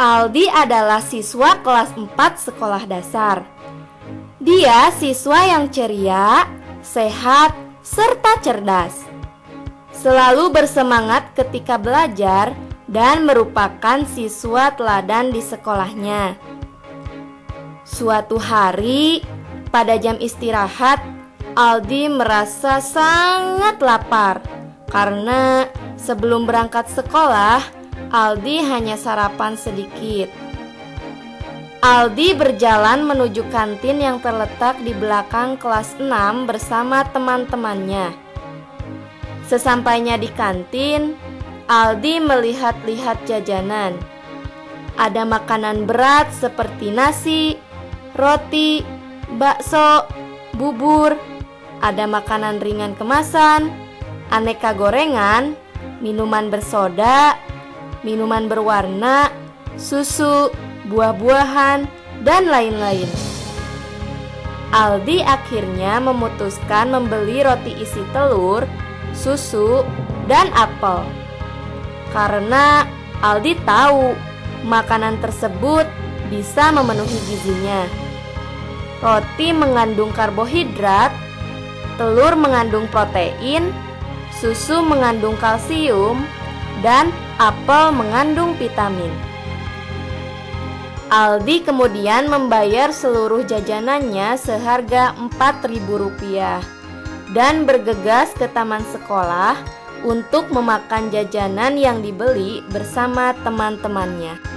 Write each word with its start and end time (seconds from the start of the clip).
Aldi 0.00 0.48
adalah 0.48 1.04
siswa 1.04 1.60
kelas 1.60 1.92
4 1.92 2.16
sekolah 2.16 2.88
dasar. 2.88 3.44
Dia 4.40 4.88
siswa 4.96 5.44
yang 5.44 5.68
ceria, 5.68 6.48
sehat, 6.80 7.52
serta 7.84 8.40
cerdas. 8.40 8.96
Selalu 9.92 10.56
bersemangat 10.56 11.36
ketika 11.36 11.76
belajar 11.76 12.56
dan 12.88 13.28
merupakan 13.28 14.00
siswa 14.08 14.72
teladan 14.72 15.36
di 15.36 15.44
sekolahnya. 15.44 16.32
Suatu 17.84 18.40
hari, 18.40 19.20
pada 19.68 20.00
jam 20.00 20.16
istirahat, 20.16 21.04
Aldi 21.52 22.08
merasa 22.08 22.80
sangat 22.80 23.76
lapar 23.84 24.40
karena 24.88 25.68
sebelum 26.00 26.48
berangkat 26.48 26.88
sekolah, 26.88 27.79
Aldi 28.10 28.58
hanya 28.66 28.98
sarapan 28.98 29.54
sedikit. 29.54 30.26
Aldi 31.78 32.34
berjalan 32.34 33.06
menuju 33.06 33.46
kantin 33.54 34.02
yang 34.02 34.18
terletak 34.18 34.82
di 34.82 34.90
belakang 34.90 35.54
kelas 35.54 35.94
6 35.94 36.10
bersama 36.42 37.06
teman-temannya. 37.06 38.10
Sesampainya 39.46 40.18
di 40.18 40.26
kantin, 40.26 41.14
Aldi 41.70 42.18
melihat-lihat 42.18 43.30
jajanan. 43.30 43.94
Ada 44.98 45.22
makanan 45.22 45.86
berat 45.86 46.34
seperti 46.34 46.90
nasi, 46.90 47.54
roti, 48.18 48.82
bakso, 49.38 50.02
bubur, 50.58 51.14
ada 51.78 52.10
makanan 52.10 52.58
ringan 52.58 52.98
kemasan, 52.98 53.70
aneka 54.34 54.74
gorengan, 54.74 55.54
minuman 56.02 56.50
bersoda, 56.50 57.38
minuman 58.00 58.48
berwarna, 58.48 59.28
susu, 59.76 60.52
buah-buahan, 60.88 61.84
dan 62.24 62.42
lain-lain. 62.48 63.08
Aldi 64.70 65.18
akhirnya 65.26 65.98
memutuskan 65.98 66.94
membeli 66.94 67.42
roti 67.42 67.74
isi 67.82 68.00
telur, 68.14 68.62
susu, 69.10 69.82
dan 70.30 70.46
apel. 70.54 71.02
Karena 72.14 72.86
Aldi 73.20 73.58
tahu 73.66 74.14
makanan 74.64 75.18
tersebut 75.18 75.84
bisa 76.30 76.70
memenuhi 76.70 77.18
gizinya. 77.26 77.84
Roti 79.02 79.50
mengandung 79.50 80.14
karbohidrat, 80.14 81.10
telur 81.98 82.38
mengandung 82.38 82.86
protein, 82.88 83.74
susu 84.38 84.84
mengandung 84.86 85.34
kalsium, 85.40 86.22
dan 86.80 87.12
apel 87.40 87.92
mengandung 87.92 88.56
vitamin. 88.56 89.12
Aldi 91.10 91.66
kemudian 91.66 92.30
membayar 92.30 92.94
seluruh 92.94 93.42
jajanannya 93.42 94.38
seharga 94.38 95.10
Rp4.000 95.18 96.62
dan 97.34 97.66
bergegas 97.66 98.30
ke 98.38 98.46
taman 98.54 98.86
sekolah 98.94 99.58
untuk 100.06 100.48
memakan 100.54 101.10
jajanan 101.10 101.74
yang 101.74 101.98
dibeli 101.98 102.62
bersama 102.70 103.34
teman-temannya. 103.42 104.49